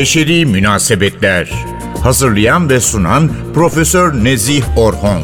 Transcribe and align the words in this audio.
Beşeri 0.00 0.46
Münasebetler 0.46 1.50
Hazırlayan 2.02 2.70
ve 2.70 2.80
sunan 2.80 3.30
Profesör 3.54 4.24
Nezih 4.24 4.78
Orhon 4.78 5.22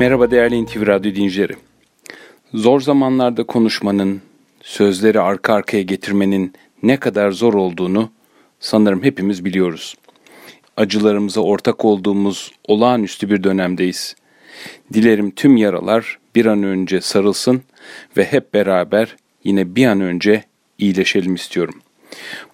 Merhaba 0.00 0.30
değerli 0.30 0.64
NTV 0.64 0.86
Radyo 0.86 1.14
dinleyicileri. 1.14 1.52
Zor 2.54 2.80
zamanlarda 2.80 3.44
konuşmanın, 3.44 4.20
sözleri 4.62 5.20
arka 5.20 5.54
arkaya 5.54 5.82
getirmenin 5.82 6.52
ne 6.82 6.96
kadar 6.96 7.30
zor 7.30 7.54
olduğunu 7.54 8.10
sanırım 8.60 9.02
hepimiz 9.02 9.44
biliyoruz. 9.44 9.94
Acılarımıza 10.76 11.40
ortak 11.40 11.84
olduğumuz 11.84 12.52
olağanüstü 12.68 13.30
bir 13.30 13.44
dönemdeyiz. 13.44 14.16
Dilerim 14.92 15.30
tüm 15.30 15.56
yaralar 15.56 16.18
bir 16.34 16.46
an 16.46 16.62
önce 16.62 17.00
sarılsın 17.00 17.62
ve 18.16 18.24
hep 18.24 18.54
beraber 18.54 19.16
yine 19.44 19.76
bir 19.76 19.86
an 19.86 20.00
önce 20.00 20.49
iyileşelim 20.80 21.34
istiyorum. 21.34 21.74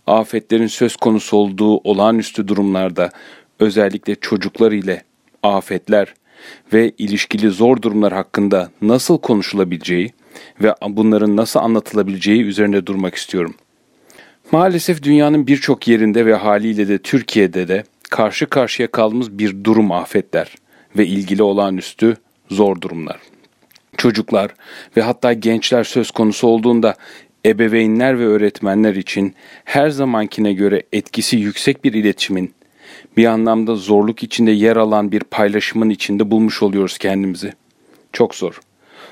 Afetlerin 0.06 0.66
söz 0.66 0.96
konusu 0.96 1.36
olduğu 1.36 1.76
olağanüstü 1.76 2.48
durumlarda 2.48 3.11
özellikle 3.61 4.14
çocuklar 4.14 4.72
ile 4.72 5.03
afetler 5.43 6.14
ve 6.72 6.93
ilişkili 6.98 7.50
zor 7.50 7.82
durumlar 7.82 8.12
hakkında 8.12 8.70
nasıl 8.82 9.18
konuşulabileceği 9.18 10.12
ve 10.62 10.75
bunların 10.89 11.36
nasıl 11.36 11.61
anlatılabileceği 11.61 12.43
üzerinde 12.43 12.86
durmak 12.86 13.14
istiyorum. 13.14 13.54
Maalesef 14.53 15.03
dünyanın 15.03 15.46
birçok 15.46 15.89
yerinde 15.89 16.26
ve 16.26 16.34
haliyle 16.34 16.89
de 16.89 16.98
Türkiye'de 16.98 17.68
de 17.68 17.84
karşı 18.11 18.46
karşıya 18.46 18.90
kaldığımız 18.90 19.39
bir 19.39 19.64
durum 19.64 19.93
afetler 19.93 20.54
ve 20.96 21.06
ilgili 21.06 21.43
olağanüstü 21.43 22.17
zor 22.50 22.81
durumlar. 22.81 23.18
Çocuklar 23.96 24.50
ve 24.96 25.03
hatta 25.03 25.32
gençler 25.32 25.84
söz 25.84 26.11
konusu 26.11 26.46
olduğunda 26.46 26.95
ebeveynler 27.46 28.18
ve 28.18 28.27
öğretmenler 28.27 28.95
için 28.95 29.35
her 29.64 29.91
zamankine 29.91 30.53
göre 30.53 30.82
etkisi 30.93 31.37
yüksek 31.37 31.85
bir 31.85 31.93
iletişimin, 31.93 32.55
bir 33.17 33.27
anlamda 33.27 33.75
zorluk 33.75 34.23
içinde 34.23 34.51
yer 34.51 34.77
alan 34.77 35.12
bir 35.12 35.20
paylaşımın 35.20 35.91
içinde 35.91 36.31
bulmuş 36.31 36.62
oluyoruz 36.62 36.98
kendimizi. 36.98 37.53
Çok 38.12 38.35
zor. 38.35 38.61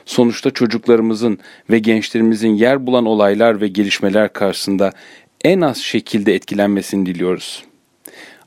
Sonuçta 0.05 0.51
çocuklarımızın 0.51 1.39
ve 1.71 1.79
gençlerimizin 1.79 2.55
yer 2.55 2.87
bulan 2.87 3.07
olaylar 3.07 3.61
ve 3.61 3.69
gelişmeler 3.69 4.33
karşısında 4.33 4.93
en 5.45 5.61
az 5.61 5.79
şekilde 5.79 6.35
etkilenmesini 6.35 7.07
diliyoruz. 7.07 7.65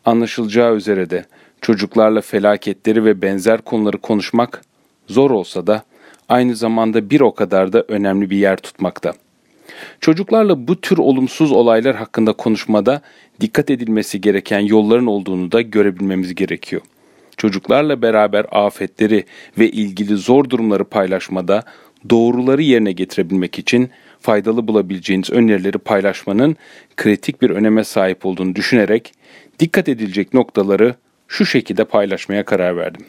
Anlaşılacağı 0.05 0.75
üzere 0.75 1.09
de 1.09 1.25
çocuklarla 1.61 2.21
felaketleri 2.21 3.05
ve 3.05 3.21
benzer 3.21 3.61
konuları 3.61 3.97
konuşmak 3.97 4.61
zor 5.07 5.31
olsa 5.31 5.67
da 5.67 5.83
aynı 6.29 6.55
zamanda 6.55 7.09
bir 7.09 7.21
o 7.21 7.33
kadar 7.33 7.73
da 7.73 7.85
önemli 7.87 8.29
bir 8.29 8.37
yer 8.37 8.57
tutmakta. 8.57 9.13
Çocuklarla 10.01 10.67
bu 10.67 10.81
tür 10.81 10.97
olumsuz 10.97 11.51
olaylar 11.51 11.95
hakkında 11.95 12.33
konuşmada 12.33 13.01
dikkat 13.41 13.69
edilmesi 13.69 14.21
gereken 14.21 14.59
yolların 14.59 15.05
olduğunu 15.05 15.51
da 15.51 15.61
görebilmemiz 15.61 16.35
gerekiyor. 16.35 16.81
Çocuklarla 17.37 18.01
beraber 18.01 18.45
afetleri 18.51 19.23
ve 19.57 19.69
ilgili 19.69 20.17
zor 20.17 20.49
durumları 20.49 20.83
paylaşmada 20.83 21.63
doğruları 22.09 22.61
yerine 22.61 22.91
getirebilmek 22.91 23.59
için 23.59 23.89
faydalı 24.19 24.67
bulabileceğiniz 24.67 25.29
önerileri 25.29 25.77
paylaşmanın 25.77 26.55
kritik 26.97 27.41
bir 27.41 27.49
öneme 27.49 27.83
sahip 27.83 28.25
olduğunu 28.25 28.55
düşünerek 28.55 29.13
dikkat 29.59 29.89
edilecek 29.89 30.33
noktaları 30.33 30.95
şu 31.27 31.45
şekilde 31.45 31.85
paylaşmaya 31.85 32.45
karar 32.45 32.77
verdim. 32.77 33.05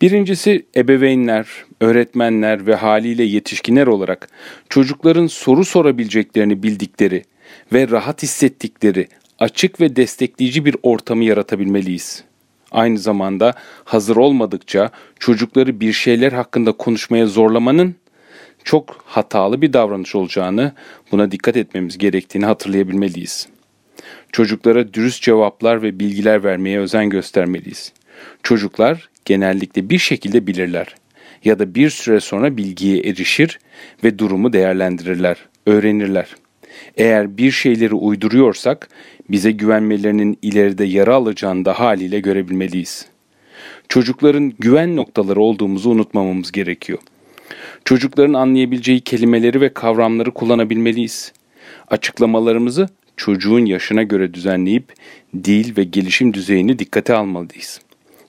Birincisi 0.00 0.66
ebeveynler, 0.76 1.46
öğretmenler 1.80 2.66
ve 2.66 2.74
haliyle 2.74 3.22
yetişkinler 3.22 3.86
olarak 3.86 4.28
çocukların 4.68 5.26
soru 5.26 5.64
sorabileceklerini 5.64 6.62
bildikleri 6.62 7.24
ve 7.72 7.90
rahat 7.90 8.22
hissettikleri 8.22 9.08
açık 9.38 9.80
ve 9.80 9.96
destekleyici 9.96 10.64
bir 10.64 10.76
ortamı 10.82 11.24
yaratabilmeliyiz. 11.24 12.24
Aynı 12.70 12.98
zamanda 12.98 13.54
hazır 13.84 14.16
olmadıkça 14.16 14.90
çocukları 15.18 15.80
bir 15.80 15.92
şeyler 15.92 16.32
hakkında 16.32 16.72
konuşmaya 16.72 17.26
zorlamanın 17.26 17.94
çok 18.64 19.04
hatalı 19.06 19.62
bir 19.62 19.72
davranış 19.72 20.14
olacağını, 20.14 20.72
buna 21.12 21.30
dikkat 21.30 21.56
etmemiz 21.56 21.98
gerektiğini 21.98 22.46
hatırlayabilmeliyiz. 22.46 23.48
Çocuklara 24.32 24.94
dürüst 24.94 25.22
cevaplar 25.22 25.82
ve 25.82 26.00
bilgiler 26.00 26.44
vermeye 26.44 26.78
özen 26.78 27.10
göstermeliyiz. 27.10 27.92
Çocuklar 28.42 29.08
genellikle 29.26 29.90
bir 29.90 29.98
şekilde 29.98 30.46
bilirler 30.46 30.94
ya 31.44 31.58
da 31.58 31.74
bir 31.74 31.90
süre 31.90 32.20
sonra 32.20 32.56
bilgiye 32.56 32.98
erişir 32.98 33.58
ve 34.04 34.18
durumu 34.18 34.52
değerlendirirler, 34.52 35.36
öğrenirler. 35.66 36.36
Eğer 36.96 37.38
bir 37.38 37.50
şeyleri 37.50 37.94
uyduruyorsak 37.94 38.88
bize 39.30 39.50
güvenmelerinin 39.50 40.38
ileride 40.42 40.84
yara 40.84 41.14
alacağını 41.14 41.64
da 41.64 41.80
haliyle 41.80 42.20
görebilmeliyiz. 42.20 43.06
Çocukların 43.88 44.52
güven 44.58 44.96
noktaları 44.96 45.40
olduğumuzu 45.40 45.90
unutmamamız 45.90 46.52
gerekiyor. 46.52 46.98
Çocukların 47.84 48.34
anlayabileceği 48.34 49.00
kelimeleri 49.00 49.60
ve 49.60 49.74
kavramları 49.74 50.30
kullanabilmeliyiz. 50.30 51.32
Açıklamalarımızı 51.88 52.88
çocuğun 53.16 53.64
yaşına 53.64 54.02
göre 54.02 54.34
düzenleyip 54.34 54.94
dil 55.44 55.76
ve 55.76 55.84
gelişim 55.84 56.34
düzeyini 56.34 56.78
dikkate 56.78 57.14
almalıyız 57.14 57.80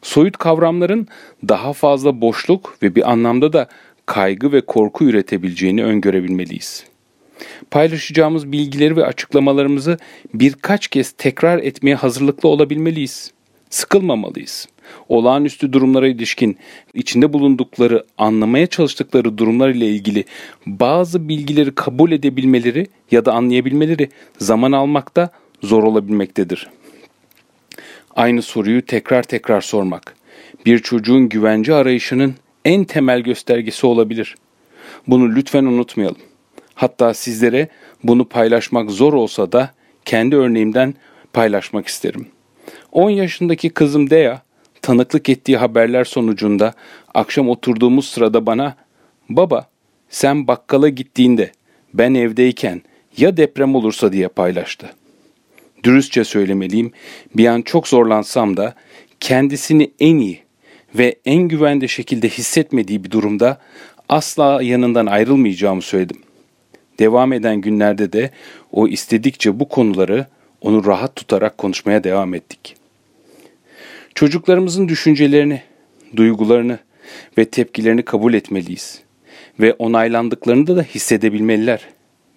soyut 0.08 0.38
kavramların 0.38 1.08
daha 1.48 1.74
fazla 1.74 2.22
boşluk 2.22 2.78
ve 2.84 2.96
bir 2.96 3.12
anlamda 3.12 3.54
da 3.54 3.68
kaygı 4.06 4.52
ve 4.52 4.62
korku 4.62 5.06
üretebileceğini 5.06 5.84
öngörebilmeliyiz. 5.84 6.84
Paylaşacağımız 7.72 8.52
bilgileri 8.52 8.96
ve 8.96 9.06
açıklamalarımızı 9.06 9.98
birkaç 10.34 10.88
kez 10.88 11.12
tekrar 11.12 11.60
etmeye 11.60 11.96
hazırlıklı 11.96 12.50
olabilmeliyiz. 12.50 13.32
Sıkılmamalıyız. 13.70 14.68
Olağanüstü 15.10 15.74
durumlara 15.74 16.08
ilişkin 16.08 16.58
içinde 16.94 17.34
bulundukları, 17.34 18.04
anlamaya 18.18 18.68
çalıştıkları 18.68 19.38
durumlar 19.38 19.70
ile 19.70 19.88
ilgili 19.88 20.26
bazı 20.66 21.30
bilgileri 21.30 21.76
kabul 21.76 22.12
edebilmeleri 22.12 22.88
ya 23.12 23.26
da 23.26 23.34
anlayabilmeleri 23.34 24.10
zaman 24.38 24.72
almakta 24.72 25.30
zor 25.62 25.84
olabilmektedir. 25.84 26.70
Aynı 28.18 28.42
soruyu 28.42 28.86
tekrar 28.86 29.24
tekrar 29.24 29.62
sormak 29.62 30.16
bir 30.66 30.80
çocuğun 30.80 31.30
güvence 31.30 31.74
arayışının 31.74 32.36
en 32.66 32.84
temel 32.84 33.22
göstergesi 33.22 33.88
olabilir. 33.88 34.36
Bunu 35.08 35.36
lütfen 35.36 35.66
unutmayalım. 35.66 36.22
Hatta 36.74 37.14
sizlere 37.14 37.68
bunu 38.04 38.26
paylaşmak 38.26 38.92
zor 38.92 39.14
olsa 39.14 39.52
da 39.52 39.72
kendi 40.06 40.36
örneğimden 40.36 40.94
paylaşmak 41.34 41.88
isterim. 41.88 42.28
10 42.92 43.10
yaşındaki 43.10 43.70
kızım 43.70 44.10
Dea 44.10 44.42
tanıklık 44.82 45.30
ettiği 45.30 45.58
haberler 45.58 46.04
sonucunda 46.04 46.74
akşam 47.14 47.50
oturduğumuz 47.50 48.10
sırada 48.10 48.46
bana 48.46 48.76
"Baba, 49.30 49.70
sen 50.10 50.48
bakkala 50.48 50.90
gittiğinde 50.90 51.52
ben 51.94 52.14
evdeyken 52.14 52.82
ya 53.18 53.38
deprem 53.38 53.76
olursa?" 53.76 54.12
diye 54.12 54.28
paylaştı 54.28 54.90
dürüstçe 55.84 56.24
söylemeliyim, 56.24 56.92
bir 57.36 57.48
an 57.48 57.62
çok 57.62 57.88
zorlansam 57.88 58.58
da 58.58 58.76
kendisini 59.20 59.92
en 60.00 60.18
iyi 60.18 60.40
ve 60.96 61.16
en 61.26 61.48
güvende 61.48 61.88
şekilde 61.88 62.30
hissetmediği 62.30 63.04
bir 63.04 63.12
durumda 63.12 63.58
asla 64.10 64.62
yanından 64.64 65.06
ayrılmayacağımı 65.06 65.82
söyledim. 65.82 66.18
Devam 67.00 67.34
eden 67.34 67.62
günlerde 67.62 68.14
de 68.14 68.32
o 68.72 68.88
istedikçe 68.88 69.60
bu 69.60 69.70
konuları 69.70 70.26
onu 70.62 70.86
rahat 70.86 71.16
tutarak 71.16 71.58
konuşmaya 71.58 72.04
devam 72.04 72.34
ettik. 72.34 72.76
Çocuklarımızın 74.16 74.88
düşüncelerini, 74.88 75.62
duygularını 76.16 76.80
ve 77.38 77.46
tepkilerini 77.46 78.06
kabul 78.06 78.34
etmeliyiz 78.34 79.02
ve 79.60 79.74
onaylandıklarını 79.74 80.78
da 80.78 80.84
hissedebilmeliler. 80.84 81.88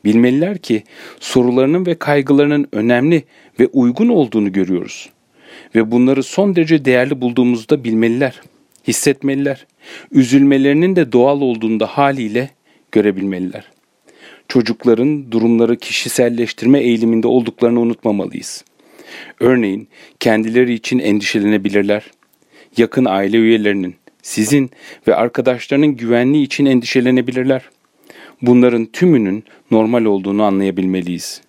Bilmeliler 0.05 0.59
ki 0.59 0.83
sorularının 1.21 1.87
ve 1.87 1.95
kaygılarının 1.95 2.69
önemli 2.73 3.23
ve 3.61 3.67
uygun 3.67 4.09
olduğunu 4.09 4.53
görüyoruz. 4.53 5.11
Ve 5.75 5.91
bunları 5.91 6.23
son 6.23 6.57
derece 6.57 6.85
değerli 6.85 7.21
bulduğumuzu 7.21 7.69
da 7.69 7.85
bilmeliler, 7.85 8.41
hissetmeliler. 8.89 9.67
Üzülmelerinin 10.13 10.97
de 10.97 11.13
doğal 11.13 11.41
olduğunu 11.41 11.81
da 11.81 11.87
haliyle 11.87 12.51
görebilmeliler. 12.93 13.65
Çocukların 14.49 15.33
durumları 15.33 15.77
kişiselleştirme 15.77 16.81
eğiliminde 16.81 17.27
olduklarını 17.27 17.81
unutmamalıyız. 17.81 18.65
Örneğin 19.41 19.89
kendileri 20.21 20.75
için 20.75 20.99
endişelenebilirler. 20.99 22.11
Yakın 22.77 23.05
aile 23.05 23.37
üyelerinin, 23.37 23.95
sizin 24.23 24.71
ve 25.09 25.15
arkadaşlarının 25.15 25.97
güvenliği 25.97 26.45
için 26.45 26.67
endişelenebilirler. 26.67 27.63
Bunların 28.43 28.85
tümünün 28.87 29.45
normal 29.71 30.05
olduğunu 30.05 30.43
anlayabilmeliyiz. 30.43 31.41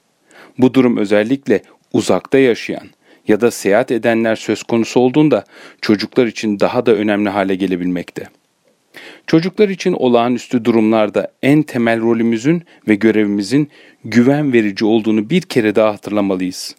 Bu 0.57 0.73
durum 0.73 0.97
özellikle 0.97 1.61
uzakta 1.93 2.37
yaşayan 2.37 2.87
ya 3.27 3.41
da 3.41 3.51
seyahat 3.51 3.91
edenler 3.91 4.35
söz 4.35 4.63
konusu 4.63 4.99
olduğunda 4.99 5.43
çocuklar 5.81 6.25
için 6.25 6.59
daha 6.59 6.85
da 6.85 6.95
önemli 6.95 7.29
hale 7.29 7.55
gelebilmekte. 7.55 8.29
Çocuklar 9.27 9.69
için 9.69 9.93
olağanüstü 9.93 10.65
durumlarda 10.65 11.31
en 11.43 11.63
temel 11.63 12.01
rolümüzün 12.01 12.63
ve 12.87 12.95
görevimizin 12.95 13.69
güven 14.05 14.53
verici 14.53 14.85
olduğunu 14.85 15.29
bir 15.29 15.41
kere 15.41 15.75
daha 15.75 15.93
hatırlamalıyız. 15.93 16.75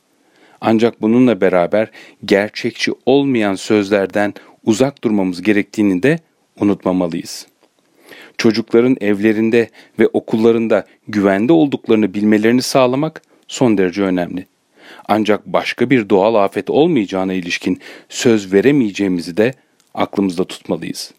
Ancak 0.60 1.02
bununla 1.02 1.40
beraber 1.40 1.90
gerçekçi 2.24 2.92
olmayan 3.06 3.54
sözlerden 3.54 4.34
uzak 4.64 5.04
durmamız 5.04 5.42
gerektiğini 5.42 6.02
de 6.02 6.18
unutmamalıyız. 6.60 7.51
Çocukların 8.38 8.96
evlerinde 9.00 9.68
ve 9.98 10.08
okullarında 10.12 10.86
güvende 11.08 11.52
olduklarını 11.52 12.14
bilmelerini 12.14 12.62
sağlamak 12.62 13.22
son 13.48 13.78
derece 13.78 14.02
önemli. 14.02 14.46
Ancak 15.08 15.46
başka 15.46 15.90
bir 15.90 16.08
doğal 16.08 16.34
afet 16.34 16.70
olmayacağına 16.70 17.32
ilişkin 17.32 17.80
söz 18.08 18.52
veremeyeceğimizi 18.52 19.36
de 19.36 19.54
aklımızda 19.94 20.44
tutmalıyız. 20.44 21.12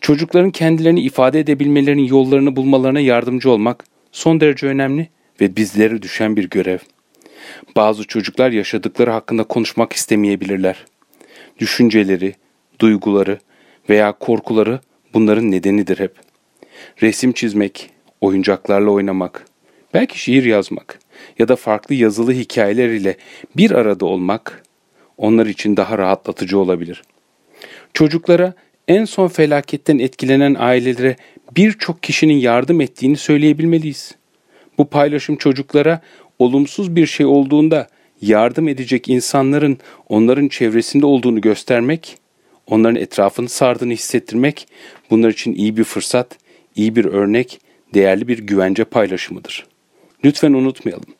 Çocukların 0.00 0.50
kendilerini 0.50 1.00
ifade 1.00 1.40
edebilmelerinin 1.40 2.06
yollarını 2.06 2.56
bulmalarına 2.56 3.00
yardımcı 3.00 3.50
olmak 3.50 3.84
son 4.12 4.40
derece 4.40 4.66
önemli 4.66 5.08
ve 5.40 5.56
bizlere 5.56 6.02
düşen 6.02 6.36
bir 6.36 6.50
görev. 6.50 6.78
Bazı 7.76 8.04
çocuklar 8.04 8.50
yaşadıkları 8.50 9.10
hakkında 9.10 9.44
konuşmak 9.44 9.92
istemeyebilirler. 9.92 10.84
Düşünceleri, 11.58 12.34
duyguları 12.80 13.38
veya 13.88 14.12
korkuları 14.12 14.80
bunların 15.14 15.50
nedenidir 15.50 15.98
hep. 15.98 16.14
Resim 17.02 17.32
çizmek, 17.32 17.90
oyuncaklarla 18.20 18.90
oynamak, 18.90 19.46
belki 19.94 20.20
şiir 20.20 20.44
yazmak 20.44 20.98
ya 21.38 21.48
da 21.48 21.56
farklı 21.56 21.94
yazılı 21.94 22.32
hikayeler 22.32 22.88
ile 22.88 23.16
bir 23.56 23.70
arada 23.70 24.06
olmak 24.06 24.62
onlar 25.18 25.46
için 25.46 25.76
daha 25.76 25.98
rahatlatıcı 25.98 26.58
olabilir. 26.58 27.02
Çocuklara 27.94 28.54
en 28.88 29.04
son 29.04 29.28
felaketten 29.28 29.98
etkilenen 29.98 30.56
ailelere 30.58 31.16
birçok 31.56 32.02
kişinin 32.02 32.34
yardım 32.34 32.80
ettiğini 32.80 33.16
söyleyebilmeliyiz. 33.16 34.14
Bu 34.78 34.88
paylaşım 34.88 35.36
çocuklara 35.36 36.00
olumsuz 36.38 36.96
bir 36.96 37.06
şey 37.06 37.26
olduğunda 37.26 37.88
yardım 38.20 38.68
edecek 38.68 39.08
insanların 39.08 39.78
onların 40.08 40.48
çevresinde 40.48 41.06
olduğunu 41.06 41.40
göstermek, 41.40 42.16
onların 42.72 42.96
etrafını 42.96 43.48
sardığını 43.48 43.92
hissettirmek 43.92 44.68
bunlar 45.10 45.30
için 45.30 45.54
iyi 45.54 45.76
bir 45.76 45.84
fırsat, 45.84 46.38
iyi 46.76 46.96
bir 46.96 47.04
örnek, 47.04 47.60
değerli 47.94 48.28
bir 48.28 48.38
güvence 48.38 48.84
paylaşımıdır. 48.84 49.66
Lütfen 50.24 50.52
unutmayalım. 50.52 51.14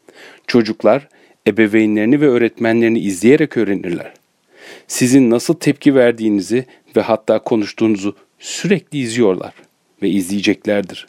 Çocuklar 0.46 1.08
ebeveynlerini 1.46 2.20
ve 2.20 2.28
öğretmenlerini 2.28 3.00
izleyerek 3.00 3.56
öğrenirler. 3.56 4.12
Sizin 4.87 5.31
nasıl 5.31 5.54
tepki 5.54 5.94
verdiğinizi 5.94 6.66
ve 6.96 7.00
hatta 7.00 7.38
konuştuğunuzu 7.38 8.16
sürekli 8.38 8.98
izliyorlar 8.98 9.55
ve 10.02 10.08
izleyeceklerdir. 10.08 11.06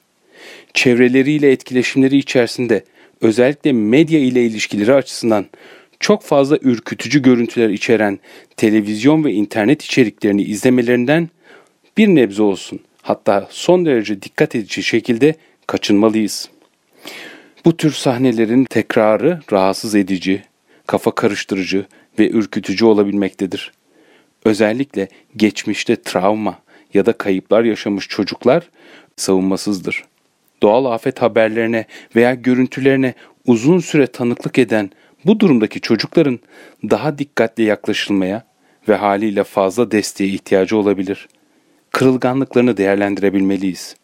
Çevreleriyle 0.74 1.52
etkileşimleri 1.52 2.18
içerisinde 2.18 2.84
özellikle 3.22 3.74
medya 3.74 4.20
ile 4.20 4.46
ilişkileri 4.46 4.94
açısından 4.94 5.46
çok 6.04 6.24
fazla 6.24 6.58
ürkütücü 6.62 7.22
görüntüler 7.22 7.70
içeren 7.70 8.20
televizyon 8.58 9.24
ve 9.24 9.32
internet 9.32 9.84
içeriklerini 9.84 10.44
izlemelerinden 10.44 11.30
bir 11.98 12.08
nebze 12.08 12.44
olsun 12.44 12.80
hatta 13.02 13.48
son 13.50 13.86
derece 13.86 14.22
dikkat 14.22 14.56
edici 14.56 14.84
şekilde 14.84 15.36
kaçınmalıyız. 15.68 16.50
Bu 17.66 17.78
tür 17.78 17.92
sahnelerin 17.92 18.66
tekrarı 18.66 19.40
rahatsız 19.52 19.96
edici, 19.96 20.44
kafa 20.88 21.16
karıştırıcı 21.16 21.86
ve 22.20 22.30
ürkütücü 22.30 22.86
olabilmektedir. 22.86 23.72
Özellikle 24.46 25.08
geçmişte 25.38 25.96
travma 26.02 26.60
ya 26.94 27.06
da 27.06 27.14
kayıplar 27.14 27.64
yaşamış 27.64 28.08
çocuklar 28.08 28.70
savunmasızdır. 29.16 30.04
Doğal 30.64 30.86
afet 30.86 31.22
haberlerine 31.22 31.86
veya 32.16 32.34
görüntülerine 32.34 33.14
uzun 33.48 33.80
süre 33.80 34.08
tanıklık 34.08 34.60
eden 34.60 34.90
bu 35.26 35.40
durumdaki 35.40 35.82
çocukların 35.82 36.40
daha 36.90 37.18
dikkatli 37.18 37.64
yaklaşılmaya 37.64 38.44
ve 38.88 38.96
haliyle 38.96 39.44
fazla 39.44 39.92
desteğe 39.92 40.30
ihtiyacı 40.30 40.78
olabilir. 40.78 41.28
Kırılganlıklarını 41.92 42.78
değerlendirebilmeliyiz. 42.78 43.96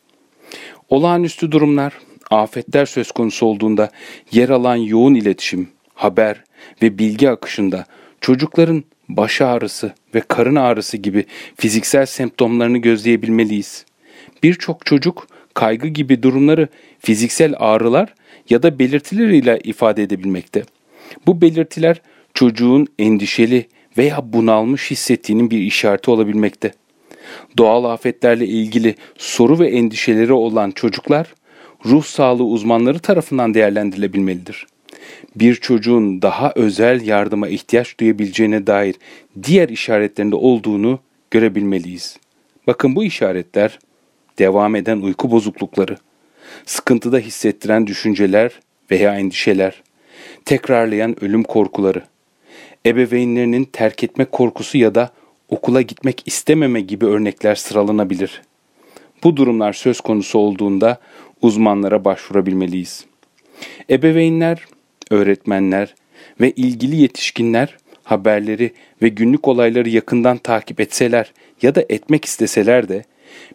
Olağanüstü 0.90 1.52
durumlar, 1.52 1.94
afetler 2.32 2.86
söz 2.86 3.12
konusu 3.12 3.46
olduğunda 3.46 3.90
yer 4.32 4.50
alan 4.50 4.76
yoğun 4.76 5.16
iletişim, 5.16 5.70
haber 5.94 6.44
ve 6.82 6.98
bilgi 6.98 7.30
akışında 7.30 7.86
çocukların 8.22 8.84
baş 9.10 9.42
ağrısı 9.42 9.94
ve 10.16 10.22
karın 10.28 10.56
ağrısı 10.56 10.98
gibi 10.98 11.26
fiziksel 11.56 12.06
semptomlarını 12.06 12.78
gözleyebilmeliyiz. 12.78 13.86
Birçok 14.44 14.86
çocuk 14.86 15.28
kaygı 15.54 15.88
gibi 15.88 16.24
durumları 16.24 16.68
fiziksel 17.00 17.54
ağrılar 17.58 18.14
ya 18.50 18.64
da 18.64 18.80
belirtileriyle 18.80 19.60
ifade 19.64 20.04
edebilmekte. 20.04 20.64
Bu 21.28 21.42
belirtiler 21.42 22.02
çocuğun 22.34 22.88
endişeli 23.00 23.68
veya 23.98 24.34
bunalmış 24.34 24.92
hissettiğinin 24.92 25.52
bir 25.52 25.58
işareti 25.58 26.12
olabilmekte. 26.12 26.72
Doğal 27.58 27.84
afetlerle 27.84 28.48
ilgili 28.48 28.96
soru 29.18 29.60
ve 29.60 29.68
endişeleri 29.68 30.34
olan 30.34 30.72
çocuklar 30.72 31.34
ruh 31.86 32.04
sağlığı 32.04 32.44
uzmanları 32.44 33.00
tarafından 33.00 33.54
değerlendirilebilmelidir. 33.54 34.68
Bir 35.36 35.56
çocuğun 35.56 36.22
daha 36.22 36.54
özel 36.56 37.08
yardıma 37.08 37.48
ihtiyaç 37.48 38.00
duyabileceğine 38.00 38.68
dair 38.68 38.96
diğer 39.44 39.70
işaretlerinde 39.70 40.36
olduğunu 40.36 41.00
görebilmeliyiz. 41.32 42.18
Bakın 42.68 42.96
bu 42.96 43.04
işaretler 43.04 43.80
devam 44.40 44.76
eden 44.76 44.98
uyku 44.98 45.32
bozuklukları, 45.32 45.98
sıkıntıda 46.66 47.18
hissettiren 47.18 47.88
düşünceler 47.88 48.52
veya 48.92 49.16
endişeler, 49.16 49.84
tekrarlayan 50.46 51.24
ölüm 51.24 51.44
korkuları, 51.44 52.04
ebeveynlerinin 52.86 53.64
terk 53.64 54.04
etme 54.04 54.26
korkusu 54.26 54.78
ya 54.78 54.96
da 54.96 55.12
okula 55.50 55.82
gitmek 55.82 56.24
istememe 56.26 56.82
gibi 56.82 57.06
örnekler 57.06 57.56
sıralanabilir. 57.56 58.42
Bu 59.24 59.38
durumlar 59.38 59.74
söz 59.74 60.02
konusu 60.02 60.40
olduğunda 60.40 61.00
uzmanlara 61.42 62.06
başvurabilmeliyiz. 62.06 63.06
Ebeveynler, 63.90 64.66
öğretmenler 65.10 65.96
ve 66.42 66.52
ilgili 66.52 66.96
yetişkinler 66.96 67.78
haberleri 68.04 68.74
ve 69.02 69.10
günlük 69.10 69.48
olayları 69.48 69.90
yakından 69.90 70.38
takip 70.38 70.80
etseler 70.80 71.34
ya 71.62 71.76
da 71.76 71.84
etmek 71.90 72.26
isteseler 72.26 72.90
de 72.90 73.04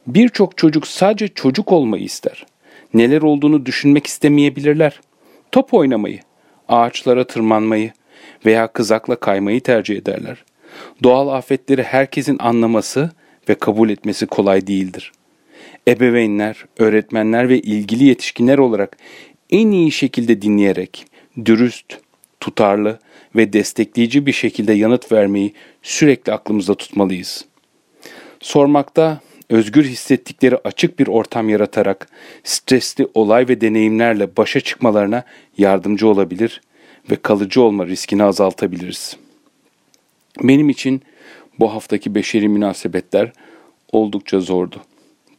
birçok 0.06 0.58
çocuk 0.58 0.86
sadece 0.86 1.28
çocuk 1.28 1.72
olmayı 1.72 2.04
ister. 2.04 2.46
Neler 2.94 3.22
olduğunu 3.22 3.66
düşünmek 3.66 4.06
istemeyebilirler. 4.06 5.00
Top 5.52 5.74
oynamayı, 5.74 6.20
ağaçlara 6.68 7.26
tırmanmayı 7.26 7.92
veya 8.46 8.66
kızakla 8.66 9.16
kaymayı 9.16 9.60
tercih 9.60 9.96
ederler. 9.96 10.44
Doğal 11.02 11.28
afetleri 11.28 11.82
herkesin 11.82 12.36
anlaması 12.38 13.10
ve 13.48 13.54
kabul 13.54 13.90
etmesi 13.90 14.26
kolay 14.26 14.66
değildir. 14.66 15.12
Ebeveynler, 15.88 16.64
öğretmenler 16.78 17.48
ve 17.48 17.60
ilgili 17.60 18.04
yetişkinler 18.04 18.58
olarak 18.58 18.96
en 19.50 19.70
iyi 19.70 19.92
şekilde 19.92 20.42
dinleyerek, 20.42 21.06
dürüst, 21.44 21.98
tutarlı 22.40 22.98
ve 23.36 23.52
destekleyici 23.52 24.26
bir 24.26 24.32
şekilde 24.32 24.72
yanıt 24.72 25.12
vermeyi 25.12 25.52
sürekli 25.82 26.32
aklımızda 26.32 26.74
tutmalıyız. 26.74 27.44
Sormakta 28.40 29.20
özgür 29.50 29.84
hissettikleri 29.84 30.56
açık 30.64 30.98
bir 30.98 31.06
ortam 31.06 31.48
yaratarak 31.48 32.08
stresli 32.44 33.08
olay 33.14 33.48
ve 33.48 33.60
deneyimlerle 33.60 34.36
başa 34.36 34.60
çıkmalarına 34.60 35.24
yardımcı 35.58 36.08
olabilir 36.08 36.60
ve 37.10 37.16
kalıcı 37.16 37.62
olma 37.62 37.86
riskini 37.86 38.22
azaltabiliriz. 38.22 39.16
Benim 40.42 40.68
için 40.68 41.02
bu 41.58 41.72
haftaki 41.72 42.14
beşeri 42.14 42.48
münasebetler 42.48 43.32
oldukça 43.92 44.40
zordu. 44.40 44.76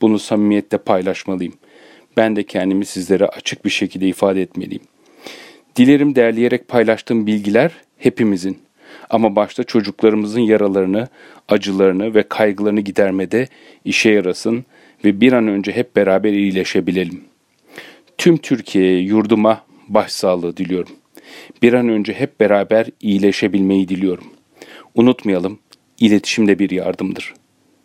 Bunu 0.02 0.20
samimiyetle 0.20 0.78
paylaşmalıyım. 0.78 1.54
Ben 2.18 2.36
de 2.36 2.44
kendimi 2.44 2.86
sizlere 2.86 3.26
açık 3.26 3.66
bir 3.66 3.70
şekilde 3.70 4.08
ifade 4.08 4.42
etmeliyim. 4.42 4.84
Dilerim 5.76 6.16
derleyerek 6.16 6.68
paylaştığım 6.68 7.28
bilgiler 7.28 7.72
hepimizin 7.98 8.58
ama 9.10 9.36
başta 9.36 9.64
çocuklarımızın 9.64 10.40
yaralarını, 10.40 11.08
acılarını 11.50 12.16
ve 12.16 12.24
kaygılarını 12.24 12.82
gidermede 12.82 13.48
işe 13.86 14.10
yarasın 14.10 14.66
ve 15.06 15.22
bir 15.22 15.34
an 15.34 15.48
önce 15.48 15.72
hep 15.72 15.96
beraber 15.96 16.34
iyileşebilelim. 16.34 17.22
Tüm 18.18 18.38
Türkiye'ye, 18.38 19.02
yurduma 19.02 19.62
başsağlığı 19.88 20.58
diliyorum. 20.58 20.92
Bir 21.62 21.74
an 21.74 21.90
önce 21.90 22.14
hep 22.14 22.40
beraber 22.40 22.88
iyileşebilmeyi 23.02 23.90
diliyorum. 23.90 24.28
Unutmayalım, 24.96 25.60
iletişim 26.00 26.48
de 26.48 26.60
bir 26.60 26.70
yardımdır. 26.70 27.34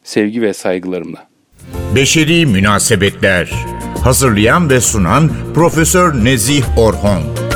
Sevgi 0.04 0.42
ve 0.42 0.52
saygılarımla. 0.52 1.28
Beşeri 1.94 2.46
Münasebetler 2.46 3.50
Hazırlayan 4.04 4.70
ve 4.70 4.80
sunan 4.80 5.30
Profesör 5.54 6.24
Nezih 6.24 6.78
Orhon 6.78 7.49